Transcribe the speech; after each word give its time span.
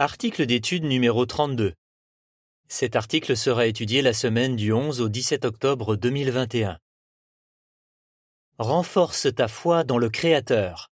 Article 0.00 0.46
d'étude 0.46 0.84
numéro 0.84 1.26
32. 1.26 1.74
Cet 2.68 2.94
article 2.94 3.36
sera 3.36 3.66
étudié 3.66 4.00
la 4.00 4.12
semaine 4.12 4.54
du 4.54 4.72
11 4.72 5.00
au 5.00 5.08
17 5.08 5.44
octobre 5.44 5.96
2021. 5.96 6.78
Renforce 8.58 9.26
ta 9.34 9.48
foi 9.48 9.82
dans 9.82 9.98
le 9.98 10.08
Créateur. 10.08 10.92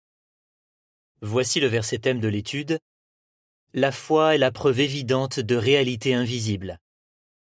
Voici 1.20 1.60
le 1.60 1.68
verset 1.68 1.98
thème 1.98 2.18
de 2.18 2.26
l'étude. 2.26 2.80
La 3.72 3.92
foi 3.92 4.34
est 4.34 4.38
la 4.38 4.50
preuve 4.50 4.80
évidente 4.80 5.38
de 5.38 5.54
réalité 5.54 6.12
invisible. 6.12 6.80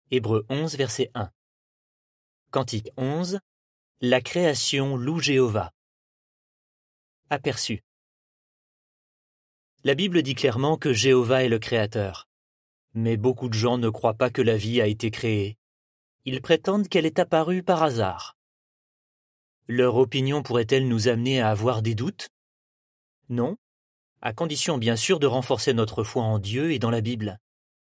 Hébreu 0.10 0.48
11, 0.50 0.76
verset 0.78 1.12
1. 1.14 1.30
Cantique 2.50 2.90
11. 2.98 3.40
La 4.02 4.20
création 4.20 4.98
loue 4.98 5.20
Jéhovah. 5.20 5.70
Aperçu. 7.30 7.84
La 9.86 9.94
Bible 9.94 10.24
dit 10.24 10.34
clairement 10.34 10.78
que 10.78 10.94
Jéhovah 10.94 11.44
est 11.44 11.48
le 11.48 11.60
Créateur. 11.60 12.28
Mais 12.96 13.18
beaucoup 13.18 13.50
de 13.50 13.54
gens 13.54 13.78
ne 13.78 13.90
croient 13.90 14.16
pas 14.16 14.32
que 14.32 14.42
la 14.42 14.58
vie 14.58 14.82
a 14.82 14.88
été 14.88 15.12
créée. 15.12 15.60
Ils 16.26 16.42
prétendent 16.42 16.88
qu'elle 16.88 17.06
est 17.06 17.20
apparue 17.20 17.62
par 17.62 17.84
hasard. 17.84 18.36
Leur 19.68 19.98
opinion 19.98 20.42
pourrait-elle 20.42 20.88
nous 20.88 21.08
amener 21.08 21.40
à 21.40 21.52
avoir 21.52 21.84
des 21.84 21.94
doutes? 21.94 22.30
Non, 23.30 23.58
à 24.24 24.34
condition 24.34 24.80
bien 24.80 24.96
sûr 24.96 25.20
de 25.20 25.28
renforcer 25.28 25.76
notre 25.76 26.04
foi 26.04 26.24
en 26.24 26.40
Dieu 26.40 26.72
et 26.72 26.80
dans 26.80 26.90
la 26.90 27.02
Bible. 27.02 27.38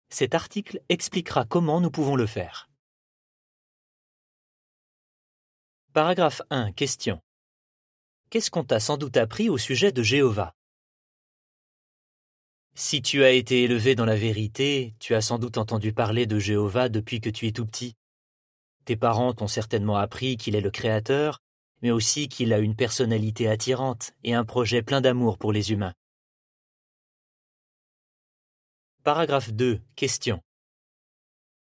Cet 0.09 0.35
article 0.35 0.81
expliquera 0.89 1.45
comment 1.45 1.83
nous 1.83 1.91
pouvons 1.91 2.17
le 2.17 2.27
faire. 2.27 2.71
Paragraphe 5.93 6.41
1. 6.49 6.73
Question. 6.73 7.21
Qu'est-ce 8.31 8.51
qu'on 8.51 8.65
t'a 8.65 8.81
sans 8.81 8.97
doute 8.97 9.19
appris 9.19 9.51
au 9.51 9.59
sujet 9.59 9.93
de 9.93 10.03
Jéhovah? 10.03 10.55
Si 12.81 13.03
tu 13.03 13.25
as 13.25 13.31
été 13.33 13.63
élevé 13.63 13.95
dans 13.95 14.07
la 14.07 14.17
vérité, 14.17 14.95
tu 15.01 15.15
as 15.15 15.21
sans 15.21 15.39
doute 15.39 15.59
entendu 15.59 15.93
parler 15.93 16.25
de 16.25 16.39
Jéhovah 16.39 16.89
depuis 16.89 17.21
que 17.21 17.29
tu 17.29 17.47
es 17.47 17.53
tout 17.53 17.67
petit. 17.67 17.95
Tes 18.87 18.97
parents 18.97 19.35
t'ont 19.35 19.49
certainement 19.49 19.97
appris 19.97 20.39
qu'il 20.39 20.57
est 20.57 20.63
le 20.63 20.71
Créateur, 20.71 21.43
mais 21.83 21.91
aussi 21.91 22.31
qu'il 22.31 22.55
a 22.55 22.59
une 22.59 22.75
personnalité 22.75 23.49
attirante 23.49 24.13
et 24.25 24.33
un 24.33 24.47
projet 24.47 24.81
plein 24.81 25.03
d'amour 25.03 25.37
pour 25.37 25.53
les 25.53 25.73
humains. 25.73 25.93
Paragraphe 29.05 29.53
2. 29.53 29.83
Question. 29.95 30.41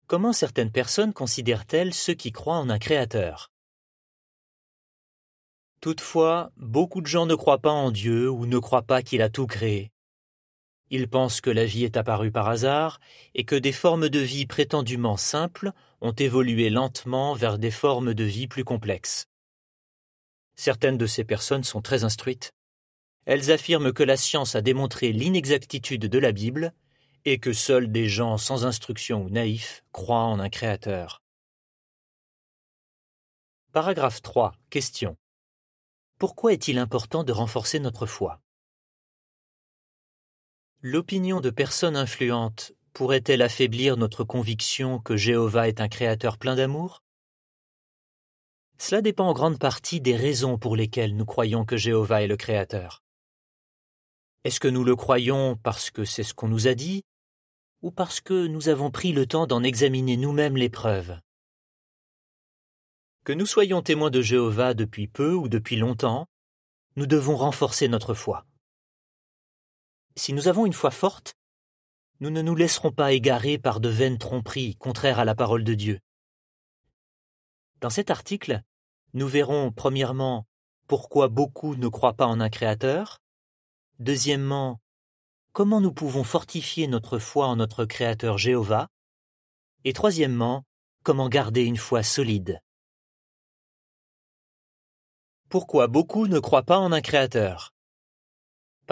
Comment 0.07 0.33
certaines 0.33 0.73
personnes 0.73 1.13
considèrent-elles 1.13 1.93
ceux 1.93 2.15
qui 2.15 2.33
croient 2.33 2.57
en 2.57 2.71
un 2.71 2.79
Créateur? 2.79 3.51
Toutefois, 5.83 6.53
beaucoup 6.57 7.03
de 7.03 7.07
gens 7.07 7.27
ne 7.27 7.35
croient 7.35 7.61
pas 7.61 7.71
en 7.71 7.91
Dieu 7.91 8.31
ou 8.31 8.47
ne 8.47 8.59
croient 8.59 8.81
pas 8.81 9.03
qu'il 9.03 9.21
a 9.21 9.29
tout 9.29 9.47
créé. 9.47 9.93
Ils 10.95 11.09
pensent 11.09 11.41
que 11.41 11.48
la 11.48 11.65
vie 11.65 11.85
est 11.85 11.97
apparue 11.97 12.31
par 12.31 12.48
hasard 12.48 13.01
et 13.35 13.45
que 13.45 13.57
des 13.57 13.73
formes 13.73 14.11
de 14.11 14.19
vie 14.19 14.45
prétendument 14.45 15.17
simples 15.17 15.73
ont 16.03 16.12
évolué 16.12 16.69
lentement 16.69 17.33
vers 17.33 17.59
des 17.59 17.71
formes 17.71 18.12
de 18.12 18.25
vie 18.25 18.47
plus 18.47 18.62
complexes. 18.62 19.25
Certaines 20.55 20.98
de 20.98 21.07
ces 21.07 21.25
personnes 21.25 21.65
sont 21.65 21.81
très 21.81 22.05
instruites. 22.05 22.53
Elles 23.25 23.51
affirment 23.51 23.95
que 23.95 24.03
la 24.03 24.19
science 24.19 24.55
a 24.55 24.61
démontré 24.61 25.13
l'inexactitude 25.13 26.09
de 26.11 26.19
la 26.19 26.33
Bible 26.33 26.75
et 27.25 27.39
que 27.39 27.55
seuls 27.55 27.91
des 27.91 28.11
gens 28.11 28.37
sans 28.37 28.67
instruction 28.67 29.25
ou 29.25 29.31
naïfs 29.31 29.83
croient 29.93 30.25
en 30.25 30.41
un 30.41 30.51
Créateur. 30.51 31.23
Paragraphe 33.73 34.20
3. 34.20 34.53
Question. 34.69 35.17
Pourquoi 36.19 36.53
est-il 36.53 36.77
important 36.77 37.25
de 37.25 37.33
renforcer 37.33 37.81
notre 37.81 38.05
foi? 38.05 38.42
L'opinion 40.85 41.41
de 41.41 41.51
personnes 41.51 41.95
influentes 41.95 42.73
pourrait-elle 42.93 43.43
affaiblir 43.43 43.97
notre 43.97 44.25
conviction 44.25 44.99
que 44.99 45.17
Jéhovah 45.17 45.69
est 45.69 45.81
un 45.81 45.87
créateur 45.87 46.39
plein 46.39 46.57
d'amour? 46.57 47.05
Cela 48.79 49.01
dépend 49.01 49.29
en 49.29 49.33
grande 49.33 49.61
partie 49.61 50.01
des 50.01 50.17
raisons 50.17 50.59
pour 50.59 50.75
lesquelles 50.75 51.15
nous 51.15 51.25
croyons 51.25 51.65
que 51.65 51.77
Jéhovah 51.77 52.23
est 52.23 52.27
le 52.27 52.37
créateur. 52.37 53.05
Est-ce 54.42 54.59
que 54.59 54.67
nous 54.67 54.83
le 54.83 54.97
croyons 54.97 55.57
parce 55.63 55.92
que 55.92 56.05
c'est 56.05 56.25
ce 56.25 56.35
qu'on 56.35 56.48
nous 56.48 56.67
a 56.67 56.75
dit 56.75 57.05
ou 57.83 57.92
parce 57.92 58.21
que 58.21 58.48
nous 58.48 58.69
avons 58.69 58.91
pris 58.91 59.13
le 59.13 59.27
temps 59.27 59.47
d'en 59.47 59.63
examiner 59.63 60.17
nous-mêmes 60.17 60.57
les 60.57 60.69
preuves 60.69 61.17
Que 63.25 63.33
nous 63.33 63.47
soyons 63.47 63.83
témoins 63.83 64.11
de 64.11 64.21
Jéhovah 64.21 64.75
depuis 64.75 65.07
peu 65.07 65.33
ou 65.33 65.48
depuis 65.48 65.77
longtemps, 65.77 66.27
nous 66.97 67.07
devons 67.07 67.37
renforcer 67.37 67.87
notre 67.87 68.15
foi. 68.15 68.47
Si 70.17 70.33
nous 70.33 70.48
avons 70.48 70.67
une 70.67 70.73
foi 70.73 70.90
forte, 70.90 71.34
nous 72.20 72.30
ne 72.30 72.42
nous 72.42 72.55
laisserons 72.55 72.92
pas 72.92 73.12
égarer 73.12 73.58
par 73.58 73.80
de 73.80 73.89
vaines 73.89 74.18
tromperies 74.18 74.77
contraires 74.77 75.18
à 75.18 75.24
la 75.24 75.34
parole 75.34 75.64
de 75.64 75.74
Dieu. 75.74 76.00
Dans 77.80 77.90
cet 77.90 78.11
article, 78.11 78.62
nous 79.14 79.27
verrons 79.27 79.73
premièrement 79.73 80.46
pourquoi 80.86 81.28
beaucoup 81.28 81.74
ne 81.77 81.89
croient 81.89 82.12
pas 82.12 82.27
en 82.27 82.40
un 82.40 82.50
Créateur, 82.50 83.18
deuxièmement 83.98 84.80
comment 85.52 85.80
nous 85.80 85.92
pouvons 85.92 86.24
fortifier 86.24 86.86
notre 86.86 87.18
foi 87.18 87.46
en 87.46 87.56
notre 87.56 87.84
Créateur 87.84 88.39
Jéhovah, 88.39 88.89
et 89.84 89.92
troisièmement 89.92 90.64
comment 91.02 91.29
garder 91.29 91.64
une 91.64 91.77
foi 91.77 92.02
solide. 92.02 92.61
Pourquoi 95.48 95.89
beaucoup 95.89 96.29
ne 96.29 96.39
croient 96.39 96.62
pas 96.62 96.79
en 96.79 96.92
un 96.92 97.00
Créateur? 97.00 97.72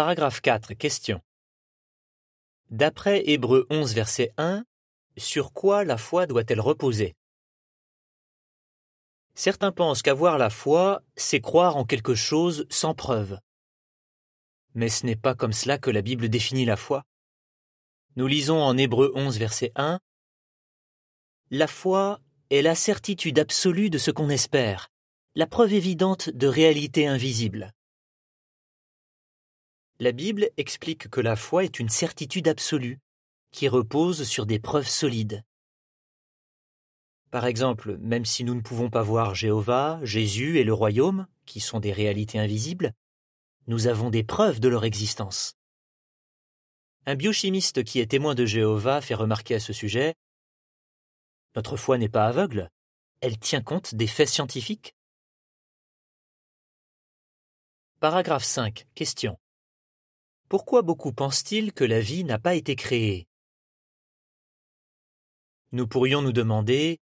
Paragraphe 0.01 0.41
4. 0.41 0.73
Question. 0.73 1.21
D'après 2.71 3.23
Hébreu 3.29 3.67
11, 3.69 3.93
verset 3.93 4.33
1, 4.39 4.65
sur 5.19 5.53
quoi 5.53 5.85
la 5.85 5.99
foi 5.99 6.27
doit-elle 6.27 6.63
reposer? 6.63 7.15
Certains 9.35 9.73
pensent 9.73 10.01
qu'avoir 10.01 10.39
la 10.39 10.49
foi, 10.49 11.03
c'est 11.17 11.43
croire 11.43 11.77
en 11.77 11.85
quelque 11.85 12.15
chose 12.15 12.65
sans 12.71 12.95
preuve. 12.95 13.39
Mais 14.73 14.89
ce 14.89 15.05
n'est 15.05 15.17
pas 15.17 15.35
comme 15.35 15.53
cela 15.53 15.77
que 15.77 15.91
la 15.91 16.01
Bible 16.01 16.31
définit 16.31 16.65
la 16.65 16.79
foi. 16.79 17.03
Nous 18.17 18.27
lisons 18.27 18.63
en 18.63 18.79
Hébreu 18.79 19.13
11, 19.15 19.37
verset 19.37 19.71
1 19.77 20.01
La 21.51 21.67
foi 21.67 22.21
est 22.49 22.63
la 22.63 22.75
certitude 22.75 23.39
absolue 23.39 23.91
de 23.91 23.99
ce 23.99 24.11
qu'on 24.11 24.31
espère, 24.31 24.89
la 25.35 25.47
preuve 25.47 25.75
évidente 25.75 26.31
de 26.31 26.47
réalité 26.47 27.07
invisible. 27.07 27.75
La 30.03 30.13
Bible 30.13 30.49
explique 30.57 31.11
que 31.11 31.21
la 31.21 31.37
foi 31.37 31.63
est 31.63 31.79
une 31.79 31.91
certitude 31.91 32.49
absolue, 32.49 33.01
qui 33.53 33.69
repose 33.69 34.27
sur 34.27 34.47
des 34.47 34.59
preuves 34.59 34.89
solides. 34.89 35.45
Par 37.31 37.45
exemple, 37.45 37.99
même 37.99 38.25
si 38.25 38.43
nous 38.45 38.55
ne 38.55 38.63
pouvons 38.63 38.89
pas 38.89 39.03
voir 39.03 39.35
Jéhovah, 39.35 40.01
Jésus 40.03 40.59
et 40.59 40.65
le 40.65 40.73
royaume, 40.73 41.27
qui 41.45 41.61
sont 41.61 41.81
des 41.81 41.93
réalités 41.93 42.39
invisibles, 42.39 42.95
nous 43.67 43.89
avons 43.89 44.09
des 44.09 44.25
preuves 44.25 44.59
de 44.59 44.69
leur 44.69 44.87
existence. 44.87 45.53
Un 47.05 47.15
biochimiste 47.15 47.85
qui 47.85 48.01
est 48.01 48.11
témoin 48.11 48.35
de 48.35 48.47
Jéhovah 48.47 49.03
fait 49.03 49.15
remarquer 49.15 49.57
à 49.57 49.61
ce 49.61 49.75
sujet 49.75 50.15
Notre 51.55 51.77
foi 51.77 51.99
n'est 51.99 52.09
pas 52.09 52.27
aveugle, 52.27 52.71
elle 53.21 53.39
tient 53.39 53.61
compte 53.61 53.95
des 53.95 54.07
faits 54.07 54.31
scientifiques. 54.31 54.95
Paragraphe 58.01 58.45
5. 58.45 58.87
Question. 58.95 59.39
Pourquoi 60.51 60.83
beaucoup 60.83 61.13
pensent-ils 61.13 61.73
que 61.73 61.85
la 61.85 62.01
vie 62.01 62.25
n'a 62.25 62.41
pas 62.41 62.57
été 62.57 62.75
créée? 62.75 63.29
Nous 65.71 65.87
pourrions 65.87 66.23
nous 66.23 66.33
demander, 66.33 66.99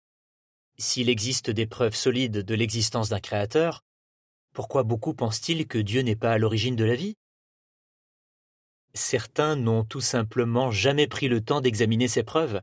s'il 0.76 1.08
existe 1.08 1.48
des 1.48 1.66
preuves 1.66 1.94
solides 1.94 2.42
de 2.42 2.54
l'existence 2.54 3.08
d'un 3.08 3.20
Créateur, 3.20 3.80
pourquoi 4.52 4.82
beaucoup 4.82 5.14
pensent-ils 5.14 5.66
que 5.66 5.78
Dieu 5.78 6.02
n'est 6.02 6.14
pas 6.14 6.32
à 6.32 6.36
l'origine 6.36 6.76
de 6.76 6.84
la 6.84 6.94
vie? 6.94 7.16
Certains 8.92 9.56
n'ont 9.56 9.82
tout 9.82 10.02
simplement 10.02 10.70
jamais 10.70 11.06
pris 11.06 11.28
le 11.28 11.42
temps 11.42 11.62
d'examiner 11.62 12.06
ces 12.06 12.24
preuves. 12.24 12.60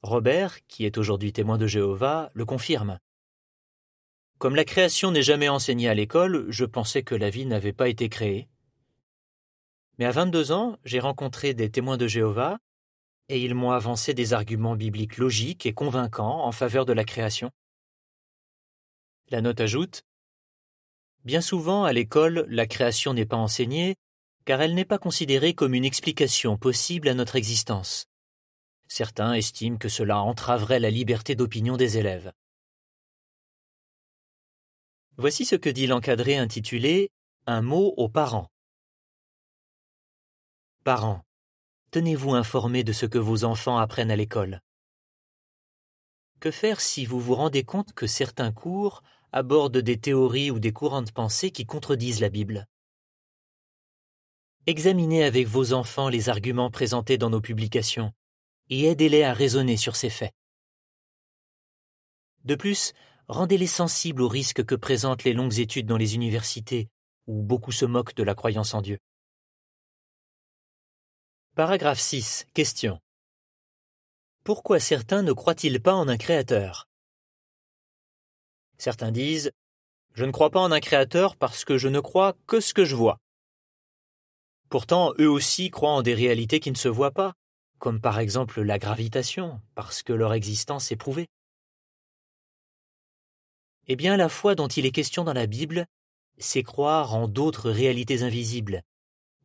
Robert, 0.00 0.66
qui 0.68 0.86
est 0.86 0.96
aujourd'hui 0.96 1.34
témoin 1.34 1.58
de 1.58 1.66
Jéhovah, 1.66 2.30
le 2.32 2.46
confirme. 2.46 2.98
Comme 4.38 4.56
la 4.56 4.64
création 4.64 5.10
n'est 5.10 5.22
jamais 5.22 5.50
enseignée 5.50 5.90
à 5.90 5.94
l'école, 5.94 6.46
je 6.48 6.64
pensais 6.64 7.02
que 7.02 7.14
la 7.14 7.28
vie 7.28 7.44
n'avait 7.44 7.74
pas 7.74 7.90
été 7.90 8.08
créée. 8.08 8.48
Mais 10.00 10.06
à 10.06 10.12
22 10.12 10.50
ans, 10.50 10.78
j'ai 10.82 10.98
rencontré 10.98 11.52
des 11.52 11.70
témoins 11.70 11.98
de 11.98 12.06
Jéhovah 12.06 12.58
et 13.28 13.44
ils 13.44 13.54
m'ont 13.54 13.72
avancé 13.72 14.14
des 14.14 14.32
arguments 14.32 14.74
bibliques 14.74 15.18
logiques 15.18 15.66
et 15.66 15.74
convaincants 15.74 16.42
en 16.42 16.52
faveur 16.52 16.86
de 16.86 16.94
la 16.94 17.04
création. 17.04 17.50
La 19.28 19.42
note 19.42 19.60
ajoute 19.60 20.00
Bien 21.26 21.42
souvent, 21.42 21.84
à 21.84 21.92
l'école, 21.92 22.46
la 22.48 22.66
création 22.66 23.12
n'est 23.12 23.26
pas 23.26 23.36
enseignée 23.36 23.96
car 24.46 24.62
elle 24.62 24.74
n'est 24.74 24.86
pas 24.86 24.96
considérée 24.96 25.52
comme 25.52 25.74
une 25.74 25.84
explication 25.84 26.56
possible 26.56 27.06
à 27.06 27.14
notre 27.14 27.36
existence. 27.36 28.06
Certains 28.88 29.34
estiment 29.34 29.76
que 29.76 29.90
cela 29.90 30.22
entraverait 30.22 30.80
la 30.80 30.88
liberté 30.88 31.34
d'opinion 31.34 31.76
des 31.76 31.98
élèves. 31.98 32.32
Voici 35.18 35.44
ce 35.44 35.56
que 35.56 35.68
dit 35.68 35.86
l'encadré 35.86 36.38
intitulé 36.38 37.10
Un 37.46 37.60
mot 37.60 37.92
aux 37.98 38.08
parents. 38.08 38.48
Parents, 40.82 41.20
tenez-vous 41.90 42.32
informé 42.32 42.84
de 42.84 42.94
ce 42.94 43.04
que 43.04 43.18
vos 43.18 43.44
enfants 43.44 43.76
apprennent 43.76 44.10
à 44.10 44.16
l'école. 44.16 44.62
Que 46.40 46.50
faire 46.50 46.80
si 46.80 47.04
vous 47.04 47.20
vous 47.20 47.34
rendez 47.34 47.64
compte 47.64 47.92
que 47.92 48.06
certains 48.06 48.50
cours 48.50 49.02
abordent 49.30 49.76
des 49.76 49.98
théories 49.98 50.50
ou 50.50 50.58
des 50.58 50.72
courants 50.72 51.02
de 51.02 51.10
pensée 51.10 51.50
qui 51.50 51.66
contredisent 51.66 52.20
la 52.20 52.30
Bible? 52.30 52.66
Examinez 54.66 55.22
avec 55.22 55.46
vos 55.46 55.74
enfants 55.74 56.08
les 56.08 56.30
arguments 56.30 56.70
présentés 56.70 57.18
dans 57.18 57.28
nos 57.28 57.42
publications 57.42 58.14
et 58.70 58.84
aidez-les 58.84 59.22
à 59.22 59.34
raisonner 59.34 59.76
sur 59.76 59.96
ces 59.96 60.08
faits. 60.08 60.32
De 62.44 62.54
plus, 62.54 62.94
rendez-les 63.28 63.66
sensibles 63.66 64.22
aux 64.22 64.28
risques 64.28 64.64
que 64.64 64.74
présentent 64.74 65.24
les 65.24 65.34
longues 65.34 65.58
études 65.58 65.86
dans 65.86 65.98
les 65.98 66.14
universités, 66.14 66.88
où 67.26 67.42
beaucoup 67.42 67.72
se 67.72 67.84
moquent 67.84 68.14
de 68.14 68.22
la 68.22 68.34
croyance 68.34 68.72
en 68.72 68.80
Dieu. 68.80 68.98
Paragraphe 71.56 71.98
6. 71.98 72.46
Question. 72.54 73.00
Pourquoi 74.44 74.78
certains 74.78 75.22
ne 75.22 75.32
croient-ils 75.32 75.82
pas 75.82 75.94
en 75.94 76.06
un 76.06 76.16
créateur? 76.16 76.88
Certains 78.78 79.10
disent 79.10 79.50
Je 80.14 80.24
ne 80.24 80.30
crois 80.30 80.50
pas 80.50 80.60
en 80.60 80.70
un 80.70 80.78
créateur 80.78 81.36
parce 81.36 81.64
que 81.64 81.76
je 81.76 81.88
ne 81.88 81.98
crois 81.98 82.36
que 82.46 82.60
ce 82.60 82.72
que 82.72 82.84
je 82.84 82.94
vois. 82.94 83.18
Pourtant, 84.68 85.12
eux 85.18 85.28
aussi 85.28 85.70
croient 85.70 85.90
en 85.90 86.02
des 86.02 86.14
réalités 86.14 86.60
qui 86.60 86.70
ne 86.70 86.76
se 86.76 86.88
voient 86.88 87.10
pas, 87.10 87.34
comme 87.80 88.00
par 88.00 88.20
exemple 88.20 88.62
la 88.62 88.78
gravitation, 88.78 89.60
parce 89.74 90.04
que 90.04 90.12
leur 90.12 90.34
existence 90.34 90.92
est 90.92 90.96
prouvée. 90.96 91.26
Eh 93.88 93.96
bien, 93.96 94.16
la 94.16 94.28
foi 94.28 94.54
dont 94.54 94.68
il 94.68 94.86
est 94.86 94.92
question 94.92 95.24
dans 95.24 95.34
la 95.34 95.46
Bible, 95.46 95.86
c'est 96.38 96.62
croire 96.62 97.12
en 97.16 97.26
d'autres 97.26 97.70
réalités 97.70 98.22
invisibles, 98.22 98.82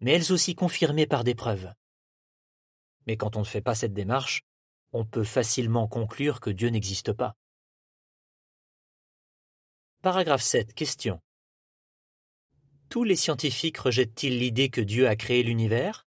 mais 0.01 0.11
elles 0.11 0.31
aussi 0.31 0.53
confirmées 0.53 1.07
par 1.07 1.23
des 1.23 1.33
preuves. 1.33 1.73
Mais 3.05 3.17
quand 3.17 3.35
on 3.35 3.39
ne 3.39 3.45
fait 3.45 3.61
pas 3.61 3.75
cette 3.75 3.93
démarche, 3.93 4.43
on 4.91 5.05
peut 5.05 5.23
facilement 5.23 5.87
conclure 5.87 6.39
que 6.39 6.49
Dieu 6.49 6.69
n'existe 6.69 7.13
pas. 7.13 7.35
Paragraphe 10.01 10.41
7. 10.41 10.73
Question. 10.73 11.19
Tous 12.89 13.03
les 13.03 13.15
scientifiques 13.15 13.77
rejettent-ils 13.77 14.37
l'idée 14.37 14.69
que 14.69 14.81
Dieu 14.81 15.07
a 15.07 15.15
créé 15.15 15.43
l'univers? 15.43 16.05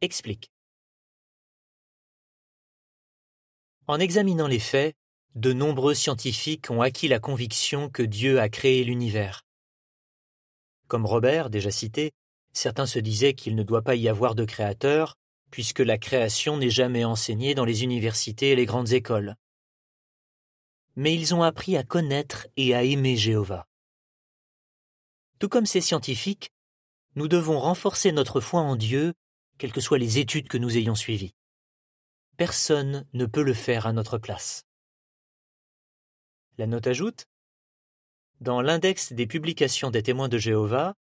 Explique. 0.00 0.50
En 3.86 3.98
examinant 3.98 4.46
les 4.46 4.60
faits, 4.60 4.96
de 5.34 5.52
nombreux 5.52 5.94
scientifiques 5.94 6.70
ont 6.70 6.80
acquis 6.80 7.08
la 7.08 7.18
conviction 7.18 7.90
que 7.90 8.02
Dieu 8.02 8.40
a 8.40 8.48
créé 8.48 8.84
l'univers. 8.84 9.42
Comme 10.86 11.04
Robert, 11.04 11.50
déjà 11.50 11.70
cité, 11.70 12.12
certains 12.52 12.86
se 12.86 13.00
disaient 13.00 13.34
qu'il 13.34 13.56
ne 13.56 13.62
doit 13.62 13.82
pas 13.82 13.96
y 13.96 14.08
avoir 14.08 14.36
de 14.36 14.44
créateur, 14.44 15.16
puisque 15.54 15.78
la 15.78 15.98
création 15.98 16.56
n'est 16.56 16.68
jamais 16.68 17.04
enseignée 17.04 17.54
dans 17.54 17.64
les 17.64 17.84
universités 17.84 18.50
et 18.50 18.56
les 18.56 18.66
grandes 18.66 18.92
écoles. 18.92 19.36
Mais 20.96 21.14
ils 21.14 21.32
ont 21.32 21.44
appris 21.44 21.76
à 21.76 21.84
connaître 21.84 22.48
et 22.56 22.74
à 22.74 22.82
aimer 22.82 23.16
Jéhovah. 23.16 23.68
Tout 25.38 25.48
comme 25.48 25.64
ces 25.64 25.80
scientifiques, 25.80 26.50
nous 27.14 27.28
devons 27.28 27.60
renforcer 27.60 28.10
notre 28.10 28.40
foi 28.40 28.62
en 28.62 28.74
Dieu, 28.74 29.14
quelles 29.56 29.70
que 29.70 29.80
soient 29.80 29.96
les 29.96 30.18
études 30.18 30.48
que 30.48 30.58
nous 30.58 30.76
ayons 30.76 30.96
suivies. 30.96 31.36
Personne 32.36 33.06
ne 33.12 33.24
peut 33.24 33.44
le 33.44 33.54
faire 33.54 33.86
à 33.86 33.92
notre 33.92 34.18
place. 34.18 34.64
La 36.58 36.66
note 36.66 36.88
ajoute 36.88 37.26
Dans 38.40 38.60
l'index 38.60 39.12
des 39.12 39.28
publications 39.28 39.92
des 39.92 40.02
témoins 40.02 40.28
de 40.28 40.38
Jéhovah, 40.38 40.96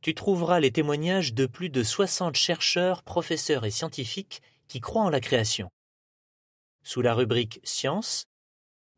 tu 0.00 0.14
trouveras 0.14 0.60
les 0.60 0.70
témoignages 0.70 1.34
de 1.34 1.46
plus 1.46 1.70
de 1.70 1.82
60 1.82 2.36
chercheurs, 2.36 3.02
professeurs 3.02 3.64
et 3.64 3.70
scientifiques 3.70 4.42
qui 4.68 4.80
croient 4.80 5.02
en 5.02 5.10
la 5.10 5.20
création. 5.20 5.70
Sous 6.82 7.02
la 7.02 7.14
rubrique 7.14 7.60
Science, 7.64 8.26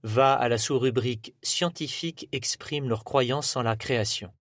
va 0.03 0.35
à 0.35 0.49
la 0.49 0.59
sous-rubrique 0.59 1.35
Scientifiques 1.43 2.29
expriment 2.33 2.89
leur 2.89 3.05
croyance 3.05 3.57
en 3.57 3.63
la 3.63 3.77
création. 3.77 4.33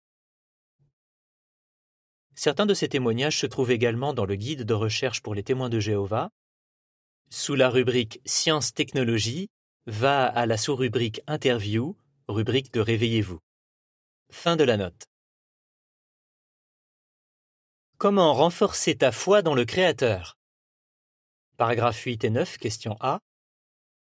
Certains 2.34 2.66
de 2.66 2.74
ces 2.74 2.88
témoignages 2.88 3.38
se 3.38 3.46
trouvent 3.46 3.70
également 3.70 4.14
dans 4.14 4.24
le 4.24 4.36
guide 4.36 4.64
de 4.64 4.74
recherche 4.74 5.20
pour 5.20 5.34
les 5.34 5.42
témoins 5.42 5.68
de 5.68 5.80
Jéhovah. 5.80 6.30
Sous 7.28 7.54
la 7.54 7.68
rubrique 7.68 8.20
Sciences 8.24 8.72
Technologie, 8.72 9.48
va 9.86 10.26
à 10.26 10.46
la 10.46 10.56
sous-rubrique 10.56 11.20
Interview, 11.26 11.96
rubrique 12.28 12.72
de 12.72 12.80
Réveillez-vous. 12.80 13.40
Fin 14.30 14.56
de 14.56 14.64
la 14.64 14.76
note. 14.76 15.09
Comment 18.00 18.32
renforcer 18.32 18.96
ta 18.96 19.12
foi 19.12 19.42
dans 19.42 19.54
le 19.54 19.66
Créateur? 19.66 20.38
Paragraphe 21.58 22.00
8 22.00 22.24
et 22.24 22.30
9, 22.30 22.56
question 22.56 22.96
A. 22.98 23.20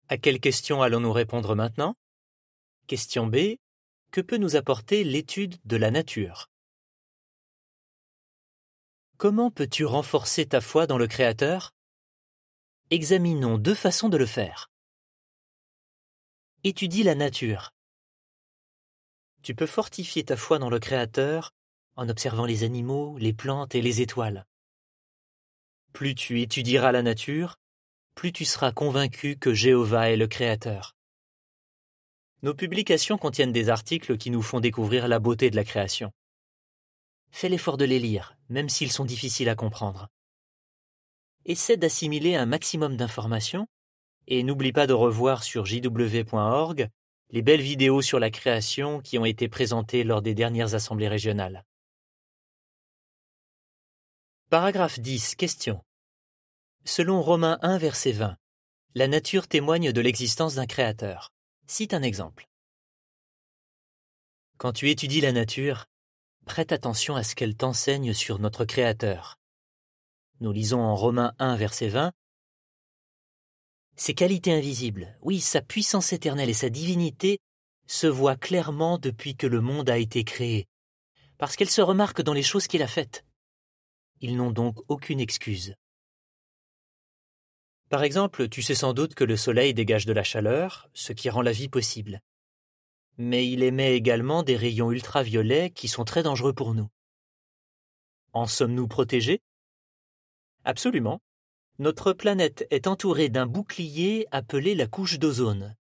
À 0.09 0.19
quelle 0.19 0.41
question 0.41 0.83
allons-nous 0.83 1.13
répondre 1.13 1.55
maintenant? 1.55 1.95
Question 2.89 3.29
B. 3.29 3.59
Que 4.11 4.21
peut 4.21 4.39
nous 4.39 4.57
apporter 4.57 5.05
l'étude 5.05 5.61
de 5.65 5.77
la 5.77 5.93
nature? 5.93 6.51
Comment 9.19 9.53
peux-tu 9.53 9.85
renforcer 9.85 10.47
ta 10.47 10.61
foi 10.61 10.89
dans 10.89 10.99
le 10.99 11.07
Créateur? 11.07 11.73
Examinons 12.91 13.57
deux 13.57 13.77
façons 13.77 14.09
de 14.09 14.17
le 14.17 14.27
faire. 14.27 14.69
Étudie 16.65 17.05
la 17.05 17.15
nature. 17.15 17.71
Tu 19.45 19.55
peux 19.55 19.67
fortifier 19.67 20.25
ta 20.25 20.37
foi 20.37 20.59
dans 20.59 20.71
le 20.71 20.81
Créateur 20.81 21.56
en 21.97 22.09
observant 22.09 22.47
les 22.47 22.63
animaux, 22.63 23.17
les 23.19 23.33
plantes 23.33 23.75
et 23.75 23.83
les 23.83 24.01
étoiles. 24.01 24.47
Plus 25.93 26.15
tu 26.15 26.41
étudieras 26.43 26.93
la 26.93 27.03
nature, 27.03 27.57
plus 28.15 28.33
tu 28.33 28.45
seras 28.45 28.73
convaincu 28.73 29.37
que 29.37 29.55
Jéhovah 29.55 30.11
est 30.11 30.17
le 30.17 30.27
Créateur. 30.27 30.95
Nos 32.43 32.55
publications 32.55 33.19
contiennent 33.19 33.53
des 33.53 33.71
articles 33.71 34.19
qui 34.19 34.31
nous 34.31 34.43
font 34.43 34.61
découvrir 34.61 35.09
la 35.09 35.19
beauté 35.19 35.51
de 35.51 35.57
la 35.57 35.65
création. 35.65 36.13
Fais 37.31 37.49
l'effort 37.49 37.77
de 37.77 37.85
les 37.85 37.99
lire, 37.99 38.37
même 38.49 38.69
s'ils 38.69 38.93
sont 38.93 39.05
difficiles 39.05 39.49
à 39.49 39.55
comprendre. 39.55 40.09
Essaie 41.45 41.77
d'assimiler 41.77 42.35
un 42.35 42.47
maximum 42.47 42.97
d'informations 42.97 43.67
et 44.27 44.43
n'oublie 44.43 44.73
pas 44.73 44.87
de 44.87 44.93
revoir 44.93 45.45
sur 45.45 45.65
jw.org 45.65 46.89
les 47.31 47.43
belles 47.43 47.61
vidéos 47.61 48.03
sur 48.03 48.19
la 48.19 48.31
création 48.31 49.01
qui 49.01 49.19
ont 49.19 49.25
été 49.25 49.49
présentées 49.49 50.05
lors 50.05 50.23
des 50.23 50.35
dernières 50.35 50.75
assemblées 50.75 51.09
régionales. 51.09 51.65
Paragraphe 54.49 55.01
10. 55.01 55.35
Question. 55.35 55.83
Selon 56.85 57.21
Romains 57.21 57.59
1, 57.63 57.79
verset 57.79 58.13
20, 58.13 58.37
la 58.95 59.09
nature 59.09 59.49
témoigne 59.49 59.91
de 59.91 60.01
l'existence 60.01 60.55
d'un 60.55 60.67
créateur. 60.67 61.33
Cite 61.67 61.93
un 61.95 62.03
exemple. 62.03 62.47
Quand 64.57 64.73
tu 64.73 64.89
étudies 64.89 65.21
la 65.21 65.33
nature, 65.33 65.87
prête 66.45 66.71
attention 66.71 67.17
à 67.17 67.25
ce 67.25 67.35
qu'elle 67.35 67.57
t'enseigne 67.57 68.13
sur 68.13 68.39
notre 68.39 68.65
Créateur. 68.65 69.35
Nous 70.39 70.53
lisons 70.53 70.81
en 70.81 70.95
Romains 70.95 71.35
1, 71.41 71.57
verset 71.57 71.89
20, 71.89 72.13
Ses 73.97 74.15
qualités 74.15 74.53
invisibles, 74.53 75.19
oui, 75.23 75.41
sa 75.41 75.61
puissance 75.61 76.13
éternelle 76.13 76.51
et 76.51 76.55
sa 76.55 76.69
divinité 76.69 77.41
se 77.89 78.07
voient 78.07 78.37
clairement 78.37 78.99
depuis 78.99 79.35
que 79.35 79.49
le 79.49 79.61
monde 79.61 79.91
a 79.91 79.99
été 79.99 80.23
créé, 80.23 80.69
parce 81.37 81.57
qu'elles 81.57 81.69
se 81.69 81.83
remarquent 81.83 82.23
dans 82.23 82.33
les 82.33 82.45
choses 82.45 82.69
qu'il 82.69 82.85
a 82.85 82.87
faites. 82.87 83.26
Ils 84.21 84.37
n'ont 84.37 84.51
donc 84.51 84.79
aucune 84.89 85.21
excuse. 85.21 85.75
Par 87.89 88.03
exemple, 88.03 88.49
tu 88.49 88.63
sais 88.63 88.75
sans 88.75 88.95
doute 88.95 89.15
que 89.15 89.25
le 89.25 89.37
soleil 89.37 89.73
dégage 89.73 90.07
de 90.07 90.13
la 90.13 90.25
chaleur, 90.25 90.89
ce 90.93 91.13
qui 91.13 91.31
rend 91.31 91.43
la 91.43 91.53
vie 91.53 91.69
possible. 91.69 92.21
Mais 93.17 93.47
il 93.49 93.63
émet 93.63 93.95
également 93.95 94.43
des 94.43 94.57
rayons 94.57 94.91
ultraviolets 94.91 95.71
qui 95.71 95.87
sont 95.87 96.05
très 96.05 96.23
dangereux 96.23 96.53
pour 96.53 96.75
nous. 96.75 96.89
En 98.33 98.47
sommes-nous 98.47 98.89
protégés? 98.89 99.41
Absolument. 100.65 101.21
Notre 101.79 102.13
planète 102.13 102.67
est 102.71 102.87
entourée 102.87 103.29
d'un 103.29 103.47
bouclier 103.47 104.27
appelé 104.31 104.75
la 104.75 104.87
couche 104.87 105.19
d'ozone. 105.19 105.77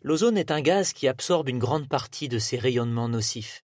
L'ozone 0.00 0.38
est 0.38 0.50
un 0.50 0.60
gaz 0.60 0.92
qui 0.92 1.08
absorbe 1.08 1.48
une 1.48 1.58
grande 1.58 1.88
partie 1.88 2.28
de 2.28 2.38
ces 2.38 2.58
rayonnements 2.58 3.08
nocifs. 3.08 3.65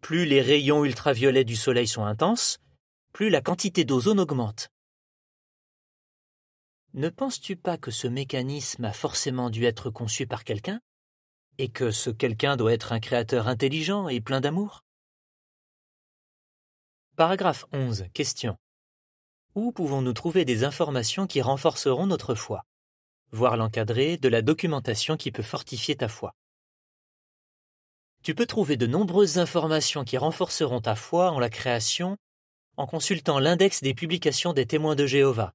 Plus 0.00 0.24
les 0.24 0.40
rayons 0.40 0.84
ultraviolets 0.84 1.44
du 1.44 1.56
Soleil 1.56 1.86
sont 1.86 2.04
intenses, 2.04 2.58
plus 3.12 3.30
la 3.30 3.40
quantité 3.40 3.84
d'ozone 3.84 4.20
augmente. 4.20 4.70
Ne 6.94 7.08
penses-tu 7.08 7.56
pas 7.56 7.78
que 7.78 7.90
ce 7.90 8.08
mécanisme 8.08 8.84
a 8.84 8.92
forcément 8.92 9.50
dû 9.50 9.64
être 9.64 9.90
conçu 9.90 10.26
par 10.26 10.42
quelqu'un 10.42 10.80
et 11.58 11.68
que 11.68 11.90
ce 11.90 12.10
quelqu'un 12.10 12.56
doit 12.56 12.72
être 12.72 12.92
un 12.92 13.00
créateur 13.00 13.46
intelligent 13.46 14.08
et 14.08 14.20
plein 14.20 14.40
d'amour? 14.40 14.82
Paragraphe 17.16 17.66
11. 17.72 18.06
Question. 18.14 18.56
Où 19.54 19.70
pouvons-nous 19.72 20.14
trouver 20.14 20.44
des 20.44 20.64
informations 20.64 21.26
qui 21.26 21.42
renforceront 21.42 22.06
notre 22.06 22.34
foi? 22.34 22.62
Voir 23.30 23.56
l'encadré 23.56 24.16
de 24.16 24.28
la 24.28 24.42
documentation 24.42 25.16
qui 25.16 25.30
peut 25.30 25.42
fortifier 25.42 25.96
ta 25.96 26.08
foi. 26.08 26.32
Tu 28.22 28.34
peux 28.34 28.46
trouver 28.46 28.76
de 28.76 28.86
nombreuses 28.86 29.38
informations 29.38 30.04
qui 30.04 30.18
renforceront 30.18 30.80
ta 30.80 30.94
foi 30.94 31.30
en 31.30 31.38
la 31.38 31.48
création 31.48 32.16
en 32.76 32.86
consultant 32.86 33.38
l'index 33.38 33.82
des 33.82 33.94
publications 33.94 34.52
des 34.52 34.66
témoins 34.66 34.94
de 34.94 35.06
Jéhovah 35.06 35.52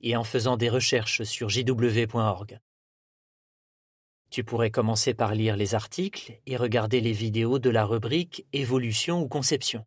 et 0.00 0.16
en 0.16 0.24
faisant 0.24 0.56
des 0.56 0.68
recherches 0.68 1.22
sur 1.22 1.48
jw.org. 1.48 2.60
Tu 4.30 4.44
pourrais 4.44 4.70
commencer 4.70 5.14
par 5.14 5.34
lire 5.34 5.56
les 5.56 5.74
articles 5.74 6.38
et 6.46 6.56
regarder 6.56 7.00
les 7.00 7.12
vidéos 7.12 7.58
de 7.58 7.70
la 7.70 7.84
rubrique 7.84 8.46
Évolution 8.52 9.22
ou 9.22 9.28
Conception. 9.28 9.86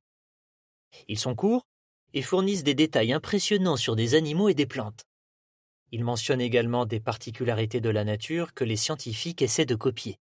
Ils 1.08 1.20
sont 1.20 1.36
courts 1.36 1.66
et 2.14 2.22
fournissent 2.22 2.64
des 2.64 2.74
détails 2.74 3.14
impressionnants 3.14 3.78
sur 3.78 3.96
des 3.96 4.16
animaux 4.16 4.50
et 4.50 4.54
des 4.54 4.66
plantes. 4.66 5.04
Ils 5.92 6.04
mentionnent 6.04 6.42
également 6.42 6.86
des 6.86 7.00
particularités 7.00 7.82
de 7.82 7.90
la 7.90 8.04
nature 8.04 8.54
que 8.54 8.64
les 8.64 8.78
scientifiques 8.78 9.42
essaient 9.42 9.66
de 9.66 9.76
copier. 9.76 10.18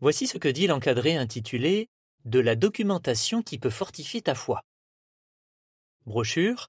Voici 0.00 0.28
ce 0.28 0.38
que 0.38 0.48
dit 0.48 0.68
l'encadré 0.68 1.16
intitulé 1.16 1.88
De 2.24 2.38
la 2.38 2.54
documentation 2.54 3.42
qui 3.42 3.58
peut 3.58 3.70
fortifier 3.70 4.22
ta 4.22 4.34
foi. 4.34 4.62
Brochure. 6.06 6.68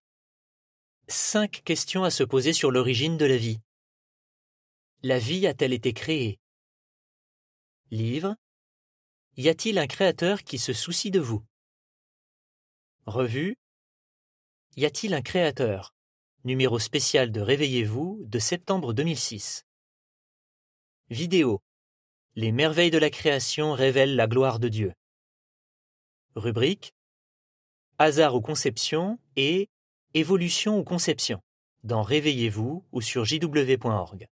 Cinq 1.07 1.62
questions 1.63 2.03
à 2.03 2.09
se 2.09 2.24
poser 2.24 2.53
sur 2.53 2.71
l'origine 2.71 3.17
de 3.17 3.25
la 3.25 3.38
vie. 3.38 3.59
La 5.03 5.19
vie 5.19 5.45
a-t-elle 5.45 5.74
été 5.74 5.93
créée? 5.93 6.39
Livre. 7.91 8.36
Y 9.38 9.50
a-t-il 9.50 9.77
un 9.77 9.88
créateur 9.88 10.43
qui 10.43 10.57
se 10.57 10.74
soucie 10.74 11.12
de 11.12 11.19
vous? 11.19 11.43
Revue. 13.05 13.57
Y 14.75 14.86
a-t-il 14.86 15.13
un 15.13 15.21
créateur? 15.21 15.93
Numéro 16.45 16.79
spécial 16.79 17.31
de 17.31 17.41
Réveillez-vous 17.41 18.24
de 18.25 18.39
septembre 18.39 18.93
2006. 18.93 19.65
Vidéo. 21.09 21.62
Les 22.36 22.51
merveilles 22.51 22.91
de 22.91 22.98
la 22.98 23.09
création 23.09 23.74
révèlent 23.74 24.15
la 24.15 24.27
gloire 24.27 24.59
de 24.59 24.69
Dieu. 24.69 24.93
Rubrique. 26.36 26.93
Hasard 27.98 28.36
ou 28.36 28.41
conception 28.41 29.19
et 29.36 29.69
Évolution 30.13 30.79
ou 30.79 30.83
conception 30.83 31.41
dans 31.83 32.01
Réveillez-vous 32.01 32.86
ou 32.91 33.01
sur 33.01 33.25
jw.org. 33.25 34.27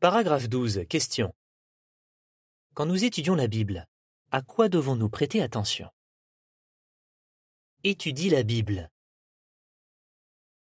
Paragraphe 0.00 0.48
12. 0.48 0.86
Question. 0.88 1.34
Quand 2.74 2.86
nous 2.86 3.04
étudions 3.04 3.34
la 3.34 3.48
Bible, 3.48 3.86
à 4.30 4.42
quoi 4.42 4.68
devons-nous 4.68 5.10
prêter 5.10 5.42
attention? 5.42 5.90
Étudie 7.84 8.30
la 8.30 8.42
Bible. 8.42 8.88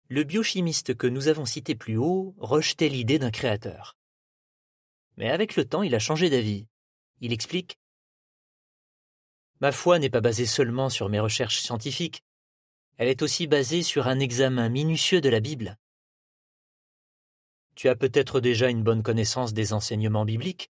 Le 0.10 0.24
biochimiste 0.24 0.96
que 0.96 1.08
nous 1.08 1.28
avons 1.28 1.46
cité 1.46 1.76
plus 1.76 1.98
haut 1.98 2.36
rejetait 2.40 2.90
l'idée 2.90 3.20
d'un 3.20 3.32
créateur. 3.32 3.96
Mais 5.22 5.30
avec 5.30 5.56
le 5.56 5.66
temps, 5.66 5.84
il 5.84 5.94
a 5.94 6.00
changé 6.00 6.32
d'avis. 6.32 6.66
Il 7.20 7.32
explique 7.32 7.78
Ma 9.60 9.72
foi 9.72 10.00
n'est 10.00 10.10
pas 10.10 10.20
basée 10.20 10.48
seulement 10.48 10.90
sur 10.90 11.10
mes 11.10 11.20
recherches 11.20 11.60
scientifiques, 11.60 12.24
elle 12.98 13.08
est 13.08 13.22
aussi 13.22 13.46
basée 13.46 13.84
sur 13.84 14.08
un 14.08 14.18
examen 14.18 14.68
minutieux 14.70 15.22
de 15.22 15.30
la 15.30 15.40
Bible. 15.40 15.78
Tu 17.76 17.88
as 17.88 17.96
peut-être 17.96 18.40
déjà 18.40 18.70
une 18.70 18.82
bonne 18.82 19.04
connaissance 19.04 19.54
des 19.54 19.74
enseignements 19.74 20.26
bibliques. 20.26 20.72